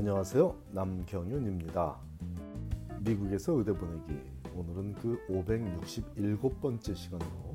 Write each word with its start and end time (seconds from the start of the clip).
안녕하세요. 0.00 0.56
남경윤입니다. 0.70 2.00
미국에서 3.00 3.52
의대 3.52 3.70
보내기 3.74 4.18
오늘은 4.54 4.94
그 4.94 5.18
567번째 5.28 6.96
시간으로 6.96 7.52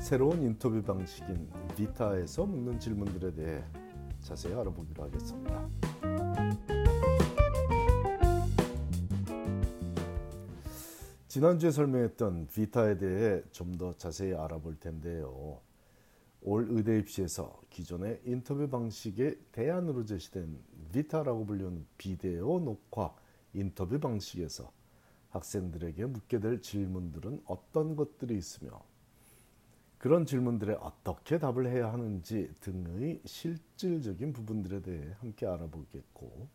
새로운 0.00 0.42
인터뷰 0.42 0.82
방식인 0.82 1.48
비타에서 1.76 2.46
묻는 2.46 2.80
질문들에 2.80 3.32
대해 3.32 3.62
자세히 4.22 4.54
알아보기로 4.54 5.04
하겠습니다. 5.04 5.68
지난주에 11.28 11.70
설명했던 11.70 12.48
비타에 12.48 12.98
대해 12.98 13.40
좀 13.52 13.78
더 13.78 13.92
자세히 13.92 14.34
알아볼 14.34 14.80
텐데요. 14.80 15.60
올 16.46 16.66
의대 16.68 16.98
입시에서 16.98 17.58
기존의 17.70 18.20
인터뷰 18.26 18.68
방식의 18.68 19.38
대안으로 19.50 20.04
제시된 20.04 20.58
비타라고 20.92 21.46
불리는 21.46 21.86
비데오 21.96 22.60
녹화 22.60 23.14
인터뷰 23.54 23.98
방식에서 23.98 24.70
학생들에게 25.30 26.04
묻게 26.04 26.40
될 26.40 26.60
질문들은 26.60 27.42
어떤 27.46 27.96
것들이 27.96 28.36
있으며 28.36 28.84
그런 29.96 30.26
질문들에 30.26 30.74
어떻게 30.74 31.38
답을 31.38 31.66
해야 31.66 31.90
하는지 31.90 32.52
등의 32.60 33.22
실질적인 33.24 34.34
부분들에 34.34 34.82
대해 34.82 35.14
함께 35.20 35.46
알아보겠고 35.46 36.46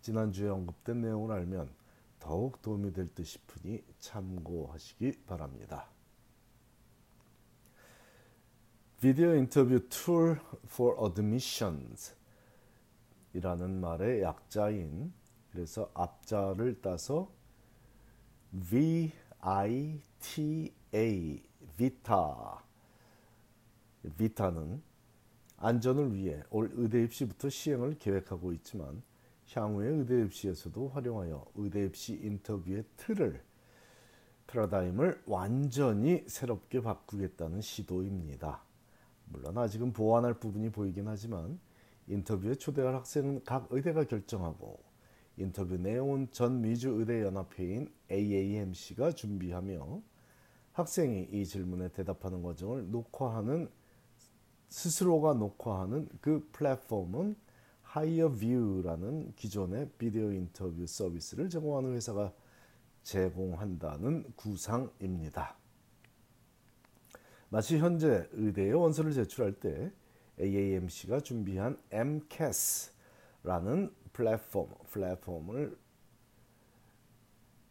지난주에 0.00 0.48
언급된 0.48 1.02
내용을 1.02 1.30
알면 1.30 1.70
더욱 2.18 2.60
도움이 2.62 2.92
될 2.92 3.14
듯 3.14 3.24
싶으니 3.24 3.84
참고하시기 4.00 5.22
바랍니다. 5.24 5.88
비디오 9.00 9.34
인터뷰 9.34 9.80
툴 9.88 10.38
for 10.66 10.94
admissions 11.02 12.14
이라는 13.32 13.80
말의 13.80 14.20
약자인 14.20 15.10
그래서 15.50 15.90
앞자를 15.94 16.82
따서 16.82 17.32
VITA 18.52 19.12
비타 21.78 22.62
비타는 24.18 24.82
안전을 25.56 26.14
위해 26.14 26.42
올 26.50 26.70
의대 26.74 27.02
입시부터 27.02 27.48
시행을 27.48 27.98
계획하고 27.98 28.52
있지만 28.52 29.02
향후의 29.50 29.96
의대 30.00 30.20
입시에서도 30.24 30.88
활용하여 30.90 31.46
의대 31.54 31.86
입시 31.86 32.20
인터뷰의 32.22 32.84
틀을 32.98 33.42
패러다임을 34.46 35.22
완전히 35.24 36.22
새롭게 36.28 36.82
바꾸겠다는 36.82 37.62
시도입니다. 37.62 38.68
물론 39.30 39.56
아직은 39.56 39.92
보완할 39.92 40.34
부분이 40.34 40.70
보이긴 40.70 41.08
하지만 41.08 41.58
인터뷰에 42.06 42.54
초대할 42.56 42.94
학생은 42.94 43.44
각 43.44 43.68
의대가 43.70 44.04
결정하고 44.04 44.80
인터뷰 45.36 45.76
내용은 45.76 46.28
전 46.32 46.60
미주 46.60 46.90
의대 46.98 47.22
연합회인 47.22 47.90
AAMC가 48.10 49.12
준비하며 49.12 50.02
학생이 50.72 51.28
이 51.32 51.46
질문에 51.46 51.88
대답하는 51.88 52.42
과정을 52.42 52.90
녹화하는 52.90 53.68
스스로가 54.68 55.34
녹화하는 55.34 56.08
그 56.20 56.48
플랫폼은 56.52 57.36
하이어뷰라는 57.82 59.32
기존의 59.34 59.90
비디오 59.98 60.32
인터뷰 60.32 60.86
서비스를 60.86 61.48
제공하는 61.48 61.94
회사가 61.94 62.32
제공한다는 63.02 64.24
구상입니다. 64.36 65.59
마치 67.52 67.78
현재 67.78 68.28
의대에 68.30 68.70
원서를 68.70 69.12
제출할 69.12 69.54
때 69.54 69.90
AAMC가 70.38 71.18
준비한 71.18 71.76
AMCAS라는 71.90 72.92
플랫폼, 74.12 74.68
플랫폼을 74.88 75.76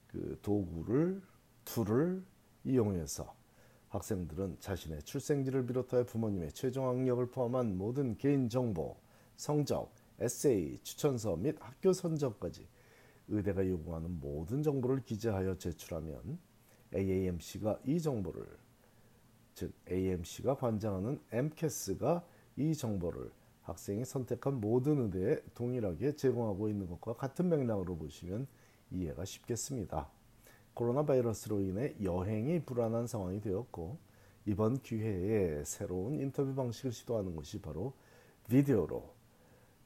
그 0.07 0.37
도구를 0.41 1.21
tool을 1.63 2.21
이용해서 2.65 3.33
학생들은 3.87 4.57
자신의 4.59 5.03
출생지를 5.03 5.65
비롯하여 5.65 6.03
부모님의 6.03 6.51
최종 6.51 6.89
학력을 6.89 7.25
포함한 7.31 7.77
모든 7.77 8.17
개인 8.17 8.49
정보, 8.49 8.97
성적, 9.37 9.93
에세이, 10.19 10.79
추천서 10.83 11.37
및 11.37 11.55
학교 11.57 11.93
선정까지 11.93 12.67
의대가 13.29 13.65
요구하는 13.65 14.19
모든 14.19 14.61
정보를 14.61 15.05
기재하여 15.05 15.57
제출하면 15.57 16.37
AAMC가 16.93 17.79
이 17.85 18.01
정보를 18.01 18.45
즉 19.59 19.73
AMC가 19.91 20.55
관장하는 20.55 21.19
MCAS가 21.33 22.23
이 22.55 22.73
정보를 22.73 23.29
학생이 23.63 24.05
선택한 24.05 24.61
모든 24.61 25.01
의대에 25.01 25.41
동일하게 25.53 26.15
제공하고 26.15 26.69
있는 26.69 26.87
것과 26.87 27.15
같은 27.15 27.49
맥락으로 27.49 27.97
보시면 27.97 28.47
이해가 28.89 29.25
쉽겠습니다. 29.25 30.07
코로나 30.73 31.03
바이러스로 31.03 31.59
인해 31.59 31.93
여행이 32.01 32.63
불안한 32.63 33.07
상황이 33.07 33.41
되었고 33.41 33.97
이번 34.45 34.77
기회에 34.81 35.65
새로운 35.65 36.21
인터뷰 36.21 36.55
방식을 36.55 36.93
시도하는 36.93 37.35
것이 37.35 37.61
바로 37.61 37.91
비디오로 38.47 39.13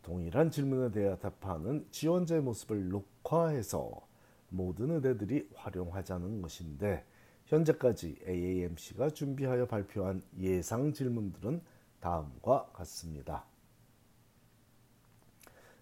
동일한 0.04 0.52
질문에 0.52 0.92
대답하는 0.92 1.88
지원자의 1.90 2.42
모습을 2.42 2.90
녹화해서 2.90 4.08
모든 4.50 4.92
의대들이 4.92 5.50
활용하자는 5.56 6.44
것인데 6.44 7.04
현재까지 7.46 8.18
AAMC가 8.28 9.10
준비하여 9.10 9.68
발표한 9.68 10.22
예상 10.40 10.94
질문들은 10.94 11.62
다음과 12.00 12.72
같습니다. 12.74 13.46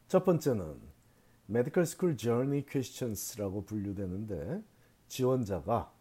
첫 0.08 0.26
번째는 0.26 0.80
Medical 1.50 1.84
School 1.84 2.18
Journey 2.18 2.66
Questions라고 2.66 3.66
분류되는데 3.66 4.64
지원자가 5.08 5.92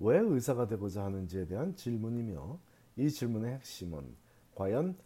왜 0.00 0.18
의사가 0.18 0.66
되고자 0.66 1.04
하는지에 1.04 1.46
대한 1.46 1.76
질문이며 1.76 2.58
이 2.96 3.10
질문의 3.10 3.54
핵심은 3.54 4.16
과연 4.54 4.96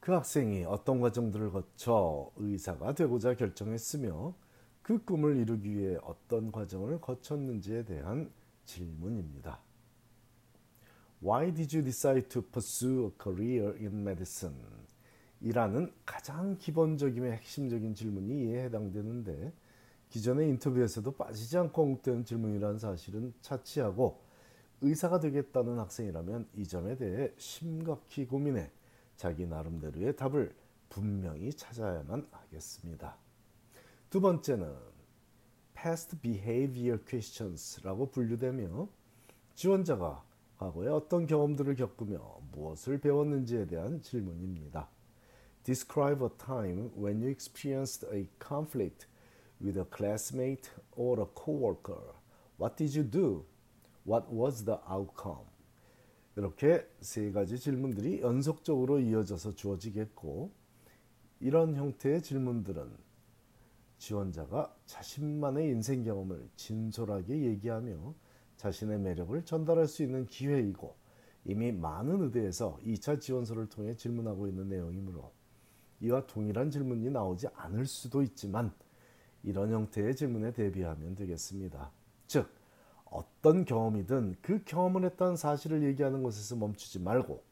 그 0.00 0.12
학생이 0.12 0.64
어떤 0.64 1.00
과정들을 1.00 1.50
거쳐 1.50 2.30
의사가 2.36 2.94
되고자 2.94 3.36
결정했으며 3.36 4.34
그 4.82 5.02
꿈을 5.02 5.38
이루기 5.38 5.74
위해 5.74 5.96
어떤 6.02 6.52
과정을 6.52 7.00
거쳤는지에 7.00 7.84
대한 7.84 8.30
질문입니다. 8.64 9.60
Why 11.22 11.52
did 11.54 11.74
you 11.76 11.84
decide 11.84 12.28
to 12.28 12.42
pursue 12.42 13.06
a 13.06 13.10
career 13.22 13.76
in 13.78 14.00
medicine? 14.00 14.60
이라는 15.40 15.92
가장 16.04 16.56
기본적이며 16.58 17.30
핵심적인 17.30 17.94
질문이 17.94 18.44
이에 18.44 18.64
해당되는데 18.64 19.52
기존의 20.08 20.48
인터뷰에서도 20.50 21.10
빠지지 21.12 21.58
않고 21.58 21.82
언급되는 21.82 22.24
질문이라는 22.24 22.78
사실은 22.78 23.34
차치하고 23.40 24.22
의사가 24.80 25.20
되겠다는 25.20 25.78
학생이라면 25.78 26.48
이 26.56 26.66
점에 26.66 26.96
대해 26.96 27.32
심각히 27.36 28.26
고민해 28.26 28.70
자기 29.16 29.46
나름대로의 29.46 30.16
답을 30.16 30.54
분명히 30.88 31.52
찾아야만 31.52 32.28
하겠습니다. 32.30 33.16
두 34.10 34.20
번째는 34.20 34.93
past 35.84 36.16
behavior 36.22 36.98
questions라고 37.04 38.10
분류되며 38.10 38.88
지원자가 39.54 40.24
과거에 40.56 40.88
어떤 40.88 41.26
경험들을 41.26 41.74
겪으며 41.74 42.40
무엇을 42.52 42.98
배웠는지에 43.00 43.66
대한 43.66 44.00
질문입니다. 44.00 44.88
Describe 45.62 46.24
a 46.24 46.30
time 46.38 46.90
when 46.96 47.20
you 47.20 47.28
experienced 47.28 48.06
a 48.10 48.26
conflict 48.42 49.06
with 49.62 49.78
a 49.78 49.84
classmate 49.94 50.70
or 50.96 51.20
a 51.20 51.26
coworker. 51.34 52.14
What 52.58 52.76
did 52.76 52.98
you 52.98 53.04
do? 53.04 53.44
What 54.06 54.34
was 54.34 54.64
the 54.64 54.78
outcome? 54.90 55.44
이렇게 56.36 56.88
세 57.00 57.30
가지 57.30 57.58
질문들이 57.58 58.22
연속적으로 58.22 59.00
이어져서 59.00 59.54
주어지겠고 59.54 60.50
이런 61.40 61.76
형태의 61.76 62.22
질문들은 62.22 63.13
지원자가 63.98 64.74
자신만의 64.86 65.68
인생 65.68 66.02
경험을 66.04 66.48
진솔하게 66.56 67.42
얘기하며 67.44 68.14
자신의 68.56 68.98
매력을 69.00 69.44
전달할 69.44 69.86
수 69.88 70.02
있는 70.02 70.26
기회이고 70.26 70.94
이미 71.44 71.72
많은 71.72 72.22
의대에서 72.22 72.78
2차 72.84 73.20
지원서를 73.20 73.68
통해 73.68 73.94
질문하고 73.96 74.46
있는 74.48 74.68
내용이므로 74.68 75.32
이와 76.00 76.26
동일한 76.26 76.70
질문이 76.70 77.10
나오지 77.10 77.48
않을 77.54 77.86
수도 77.86 78.22
있지만 78.22 78.72
이런 79.42 79.70
형태의 79.70 80.16
질문에 80.16 80.52
대비하면 80.52 81.14
되겠습니다. 81.14 81.90
즉, 82.26 82.48
어떤 83.04 83.64
경험이든 83.64 84.36
그 84.42 84.64
경험을 84.64 85.04
했다는 85.04 85.36
사실을 85.36 85.82
얘기하는 85.84 86.22
것에서 86.22 86.56
멈추지 86.56 86.98
말고 86.98 87.42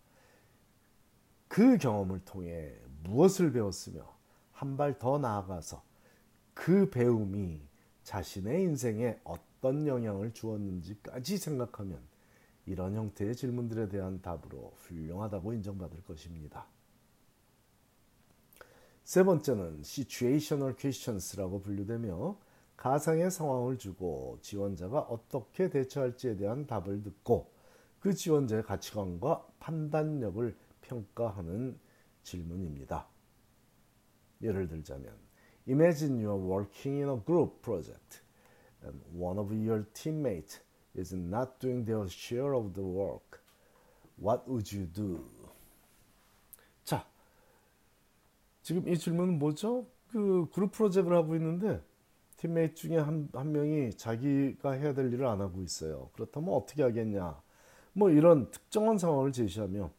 그 1.48 1.76
경험을 1.76 2.20
통해 2.24 2.74
무엇을 3.04 3.52
배웠으며 3.52 4.12
한 4.52 4.76
발 4.76 4.98
더 4.98 5.18
나아가서 5.18 5.82
그 6.54 6.90
배움이 6.90 7.60
자신의 8.02 8.62
인생에 8.62 9.19
어떤 9.25 9.87
영향을 9.87 10.32
주었는지까지 10.32 11.38
생각하면 11.38 12.00
이런 12.66 12.94
형태의 12.94 13.34
질문들에 13.34 13.88
대한 13.88 14.20
답으로 14.22 14.72
훌륭하다고 14.78 15.54
인정받을 15.54 16.02
것입니다. 16.04 16.66
세 19.04 19.25
번째는 19.25 19.81
situational 19.81 20.76
questions라고 20.76 21.60
분류되며 21.60 22.38
가상의 22.76 23.31
상황을 23.31 23.78
주고 23.78 24.38
지원자가 24.43 25.00
어떻게 25.00 25.69
대처할지에 25.69 26.37
대한 26.37 26.66
답을 26.66 27.02
듣고 27.02 27.52
그 28.00 28.14
지원자의 28.14 28.64
가치관과 28.64 29.46
판단력을 29.60 30.56
평가하는 30.81 31.78
질문입니다. 32.22 33.06
예를 34.40 34.66
들자면 34.66 35.16
Imagine 35.67 36.20
you 36.20 36.31
are 36.31 36.37
working 36.37 37.00
in 37.00 37.09
a 37.09 37.17
group 37.17 37.62
project 37.62 38.23
and 38.82 39.00
one 39.12 39.38
of 39.38 39.53
your 39.53 39.87
teammates 39.94 40.61
is 40.94 41.14
not 41.14 41.61
doing 41.61 41.85
their 41.85 42.09
share 42.09 42.55
of 42.55 42.75
the 42.75 42.82
work. 42.82 43.41
What 44.17 44.49
would 44.49 44.73
you 44.73 44.87
do? 44.87 45.25
자, 46.85 47.06
지금 48.62 48.88
이 48.88 48.99
질문은 48.99 49.38
뭐죠? 49.38 49.87
그 50.11 50.49
그룹 50.53 50.73
프로젝트를 50.73 51.17
하고 51.17 51.35
있는데 51.37 51.81
팀메이트 52.37 52.75
중에 52.75 52.99
한, 52.99 53.29
한 53.32 53.53
명이 53.53 53.97
자기가 53.97 54.73
해야 54.73 54.93
될 54.93 55.12
일을 55.12 55.26
안 55.26 55.41
하고 55.41 55.62
있어요. 55.62 56.11
그렇다면 56.14 56.53
어떻게 56.53 56.82
하겠냐? 56.82 57.41
뭐 57.93 58.11
이런 58.11 58.50
특정한 58.50 58.99
상황을 58.99 59.32
제시하며 59.32 59.91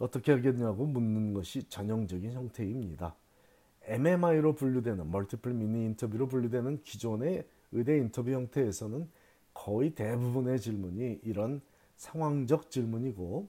어떻게 0.00 0.32
하겠냐고 0.32 0.86
묻는 0.86 1.34
것이 1.34 1.68
전형적인 1.68 2.32
형태입니다. 2.32 3.14
MMI로 3.86 4.54
분류되는 4.54 5.10
멀티플 5.10 5.52
미니 5.52 5.84
인터뷰로 5.86 6.28
분류되는 6.28 6.82
기존의 6.82 7.46
의대 7.72 7.98
인터뷰 7.98 8.30
형태에서는 8.30 9.08
거의 9.52 9.94
대부분의 9.94 10.60
질문이 10.60 11.20
이런 11.22 11.60
상황적 11.96 12.70
질문이고 12.70 13.48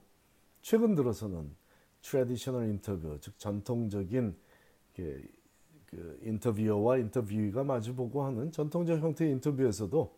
최근 0.62 0.94
들어서는 0.94 1.54
traditional 2.02 2.68
인터뷰 2.68 3.18
즉 3.20 3.38
전통적인 3.38 4.36
그, 4.94 5.28
그 5.86 6.18
인터뷰어와 6.22 6.98
인터뷰이가 6.98 7.64
마주보고 7.64 8.22
하는 8.24 8.52
전통적 8.52 9.00
형태의 9.00 9.32
인터뷰에서도 9.32 10.16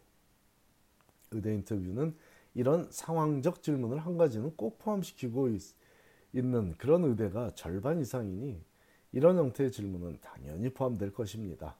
의대 1.31 1.55
인터뷰는 1.55 2.14
이런 2.55 2.91
상황적 2.91 3.62
질문을 3.62 3.99
한 3.99 4.17
가지는 4.17 4.55
꼭 4.56 4.79
포함시키고 4.79 5.49
있, 5.50 5.62
있는 6.32 6.75
그런 6.76 7.05
의대가 7.05 7.50
절반 7.55 8.00
이상이니 8.00 8.61
이런 9.12 9.37
형태의 9.38 9.72
질문은 9.72 10.19
당연히 10.20 10.69
포함될 10.69 11.12
것입니다. 11.12 11.76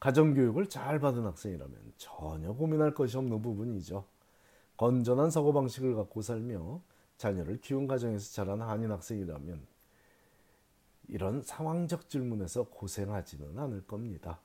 가정교육을 0.00 0.68
잘 0.68 0.98
받은 0.98 1.24
학생이라면 1.24 1.94
전혀 1.96 2.52
고민할 2.52 2.94
것이 2.94 3.16
없는 3.16 3.40
부분이죠. 3.40 4.04
건전한 4.76 5.30
사고방식을 5.30 5.94
갖고 5.94 6.20
살며 6.20 6.82
자녀를 7.16 7.60
키운 7.60 7.86
가정에서 7.86 8.32
자란 8.32 8.60
한인 8.60 8.90
학생이라면 8.90 9.66
이런 11.08 11.42
상황적 11.42 12.08
질문에서 12.08 12.64
고생하지는 12.64 13.58
않을 13.58 13.86
겁니다. 13.86 14.40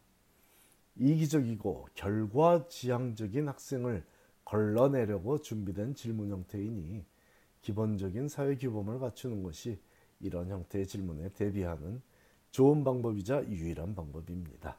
이기적이고 0.95 1.87
결과 1.93 2.67
지향적인 2.67 3.47
학생을 3.47 4.05
걸러내려고 4.43 5.41
준비된 5.41 5.95
질문 5.95 6.29
형태이니 6.29 7.05
기본적인 7.61 8.27
사회 8.27 8.55
규범을 8.55 8.99
갖추는 8.99 9.43
것이 9.43 9.79
이런 10.19 10.49
형태의 10.49 10.87
질문에 10.87 11.29
대비하는 11.29 12.01
좋은 12.51 12.83
방법이자 12.83 13.47
유일한 13.47 13.95
방법입니다. 13.95 14.77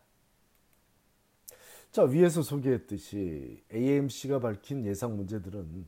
자, 1.92 2.04
위에서 2.04 2.42
소개했듯이 2.42 3.62
AMC가 3.72 4.38
밝힌 4.38 4.84
예상 4.84 5.16
문제들은 5.16 5.86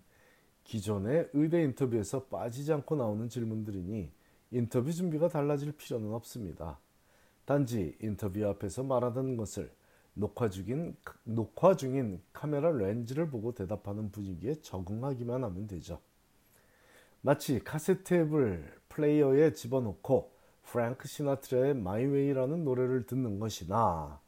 기존의 0.64 1.30
의대 1.32 1.62
인터뷰에서 1.62 2.24
빠지지 2.24 2.72
않고 2.72 2.96
나오는 2.96 3.28
질문들이니 3.28 4.10
인터뷰 4.52 4.92
준비가 4.92 5.28
달라질 5.28 5.72
필요는 5.72 6.12
없습니다. 6.12 6.78
단지 7.44 7.96
인터뷰 8.00 8.44
앞에서 8.46 8.82
말하던 8.82 9.36
것을 9.36 9.72
녹화 10.14 10.48
중인, 10.50 10.96
녹화 11.24 11.76
중인 11.76 12.20
카메라 12.32 12.70
렌즈를 12.70 13.28
보고 13.28 13.52
대답하는 13.52 14.10
분위기에 14.10 14.56
적응하기만 14.56 15.42
하면 15.42 15.66
되죠. 15.66 16.00
마치 17.24 17.62
카세트 17.62 18.11
테이프를 18.11 18.80
플레이어에 18.88 19.52
집어넣고 19.52 20.32
프랭크 20.64 21.06
시나트라의 21.06 21.74
My 21.74 21.90
Way라는 21.90 22.64
노래를 22.64 23.06
듣는 23.06 23.38
것이나 23.38 24.20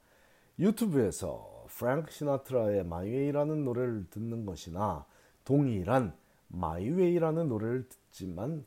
유튜브에서 0.61 1.67
프랭크 1.71 2.13
시나트라의 2.13 2.85
My 2.85 2.99
Way라는 2.99 3.65
노래를 3.65 4.07
듣는 4.11 4.47
것이나 4.47 5.07
동일한 5.45 6.15
My 6.47 6.65
Way라는 6.65 7.49
노래를 7.49 7.89
듣지만 7.89 8.65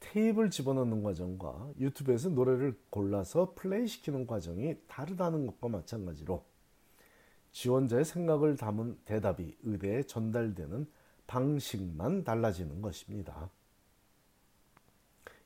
테이프를 0.00 0.50
집어넣는 0.50 1.04
과정과 1.04 1.74
유튜브에서 1.78 2.30
노래를 2.30 2.76
골라서 2.90 3.52
플레이시키는 3.54 4.26
과정이 4.26 4.76
다르다는 4.88 5.46
것과 5.46 5.68
마찬가지로 5.68 6.44
지원자의 7.52 8.04
생각을 8.04 8.56
담은 8.56 8.98
대답이 9.04 9.56
의대에 9.62 10.02
전달되는 10.02 10.88
방식만 11.32 12.24
달라지는 12.24 12.82
것입니다. 12.82 13.48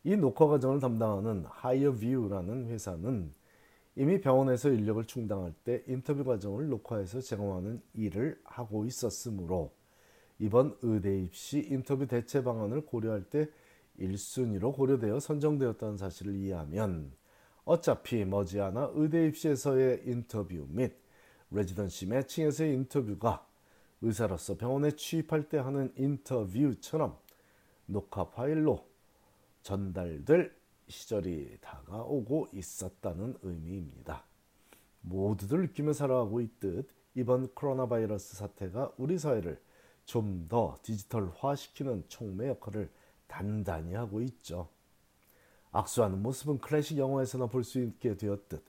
이 0.02 0.16
녹화 0.16 0.46
과정을 0.48 0.80
담당하는 0.80 1.44
하이어뷰라는 1.48 2.66
회사는 2.66 3.32
이미 3.94 4.20
병원에서 4.20 4.68
인력을 4.68 5.04
충당할 5.04 5.52
때 5.62 5.84
인터뷰 5.86 6.24
과정을 6.24 6.68
녹화해서 6.68 7.20
제공하는 7.20 7.80
일을 7.94 8.40
하고 8.44 8.84
있었으므로 8.84 9.72
이번 10.40 10.76
의대 10.82 11.20
입시 11.20 11.60
인터뷰 11.70 12.08
대체 12.08 12.42
방안을 12.42 12.84
고려할 12.84 13.22
때 13.22 13.48
1순위로 14.00 14.74
고려되어 14.74 15.20
선정되었다는 15.20 15.98
사실을 15.98 16.34
이해하면 16.34 17.12
어차피 17.64 18.24
머지않아 18.24 18.90
의대 18.94 19.28
입시에서의 19.28 20.02
인터뷰 20.04 20.66
및 20.68 20.94
레지던시 21.52 22.06
매칭에서의 22.06 22.74
인터뷰가 22.74 23.46
의사로서 24.02 24.56
병원에 24.56 24.90
취입할 24.92 25.48
때 25.48 25.58
하는 25.58 25.92
인터뷰처럼 25.96 27.18
녹화 27.86 28.28
파일로 28.30 28.86
전달될 29.62 30.54
시절이 30.88 31.58
다가오고 31.60 32.48
있었다는 32.52 33.36
의미입니다. 33.42 34.24
모두들 35.00 35.62
느끼며 35.62 35.92
살아가고 35.92 36.40
있듯 36.40 36.88
이번 37.14 37.48
코로나 37.54 37.86
바이러스 37.88 38.36
사태가 38.36 38.92
우리 38.98 39.18
사회를 39.18 39.60
좀 40.04 40.46
더 40.48 40.78
디지털화시키는 40.82 42.04
촉매 42.08 42.48
역할을 42.48 42.88
단단히 43.26 43.94
하고 43.94 44.20
있죠. 44.22 44.68
악수하는 45.72 46.22
모습은 46.22 46.58
클래식 46.58 46.96
영화에서나 46.98 47.46
볼 47.46 47.64
수 47.64 47.80
있게 47.80 48.16
되었듯 48.16 48.64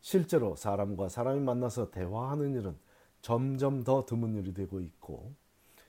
실제로 0.00 0.56
사람과 0.56 1.08
사람이 1.08 1.40
만나서 1.40 1.90
대화하는 1.92 2.54
일은 2.54 2.76
점점 3.20 3.84
더 3.84 4.04
드문 4.06 4.34
일이 4.36 4.54
되고 4.54 4.80
있고 4.80 5.34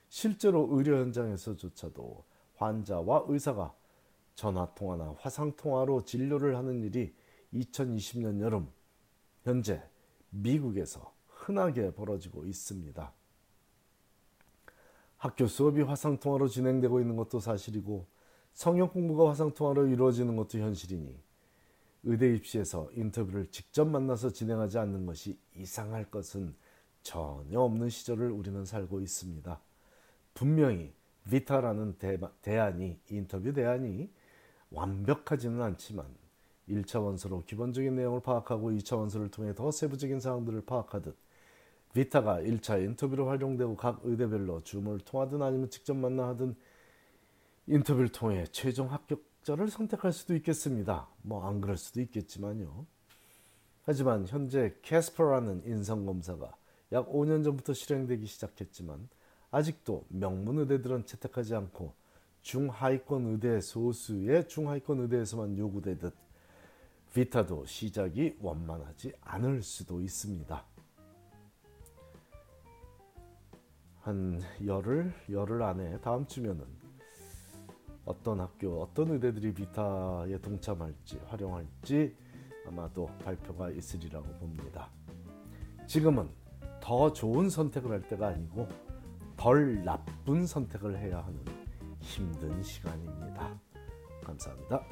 실제로 0.09 0.67
의료 0.71 0.97
현장에서조차도 0.97 2.25
환자와 2.55 3.25
의사가 3.27 3.73
전화 4.35 4.73
통화나 4.73 5.15
화상 5.19 5.55
통화로 5.55 6.03
진료를 6.03 6.57
하는 6.57 6.81
일이 6.81 7.13
2020년 7.53 8.39
여름 8.41 8.69
현재 9.43 9.83
미국에서 10.29 11.13
흔하게 11.27 11.93
벌어지고 11.93 12.45
있습니다. 12.45 13.13
학교 15.17 15.47
수업이 15.47 15.81
화상 15.81 16.19
통화로 16.19 16.47
진행되고 16.47 16.99
있는 16.99 17.15
것도 17.15 17.39
사실이고 17.39 18.07
성역 18.53 18.93
공부가 18.93 19.29
화상 19.29 19.53
통화로 19.53 19.87
이루어지는 19.87 20.35
것도 20.35 20.59
현실이니 20.59 21.17
의대 22.03 22.33
입시에서 22.33 22.89
인터뷰를 22.93 23.51
직접 23.51 23.85
만나서 23.85 24.31
진행하지 24.31 24.79
않는 24.79 25.05
것이 25.05 25.39
이상할 25.55 26.09
것은 26.09 26.55
전혀 27.03 27.59
없는 27.59 27.89
시절을 27.89 28.31
우리는 28.31 28.63
살고 28.65 29.01
있습니다. 29.01 29.59
분명히 30.33 30.93
비타라는 31.29 31.97
대안이 32.41 32.99
인터뷰 33.09 33.53
대안이 33.53 34.09
완벽하지는 34.71 35.61
않지만 35.61 36.05
1차 36.69 37.03
원서로 37.03 37.43
기본적인 37.43 37.95
내용을 37.95 38.21
파악하고 38.21 38.71
2차 38.71 38.97
원서를 38.97 39.29
통해 39.29 39.53
더 39.53 39.71
세부적인 39.71 40.19
사항들을 40.19 40.61
파악하듯 40.65 41.15
비타가 41.93 42.39
1차 42.39 42.81
인터뷰로 42.83 43.27
활용되고 43.27 43.75
각 43.75 43.99
의대별로 44.03 44.63
줌을 44.63 44.99
통하든 44.99 45.41
아니면 45.41 45.69
직접 45.69 45.93
만나 45.95 46.29
하든 46.29 46.55
인터뷰를 47.67 48.09
통해 48.09 48.45
최종 48.51 48.91
합격자를 48.91 49.69
선택할 49.69 50.13
수도 50.13 50.35
있겠습니다. 50.35 51.09
뭐 51.21 51.45
안 51.45 51.59
그럴 51.59 51.77
수도 51.77 51.99
있겠지만요. 52.01 52.85
하지만 53.83 54.25
현재 54.27 54.75
캐스퍼라는 54.83 55.63
인성검사가 55.65 56.55
약 56.91 57.09
5년 57.09 57.43
전부터 57.43 57.73
실행되기 57.73 58.25
시작했지만 58.25 59.07
아직도 59.49 60.05
명문 60.09 60.59
의대들은 60.59 61.05
채택하지 61.05 61.55
않고 61.55 61.93
중하위권 62.41 63.27
의대 63.27 63.61
소수의 63.61 64.47
중하위권 64.47 64.99
의대에서만 65.01 65.57
요구되듯 65.57 66.13
비타도 67.13 67.65
시작이 67.65 68.37
원만하지 68.39 69.13
않을 69.21 69.61
수도 69.63 70.01
있습니다. 70.01 70.65
한 73.99 74.41
열흘 74.65 75.13
열흘 75.29 75.61
안에 75.61 75.99
다음 76.01 76.25
주면은 76.25 76.65
어떤 78.05 78.39
학교, 78.39 78.81
어떤 78.81 79.11
의대들이 79.11 79.53
비타에 79.53 80.39
동참할지 80.39 81.17
활용할지 81.27 82.15
아마도 82.65 83.05
발표가 83.23 83.69
있으리라고 83.69 84.25
봅니다. 84.39 84.89
지금은 85.85 86.29
더 86.81 87.13
좋은 87.13 87.49
선택을 87.49 87.91
할 87.91 88.01
때가 88.01 88.27
아니고 88.27 88.67
덜 89.37 89.83
나쁜 89.85 90.45
선택을 90.45 90.97
해야 90.97 91.23
하는 91.23 91.39
힘든 91.99 92.61
시간입니다. 92.61 93.59
감사합니다. 94.23 94.83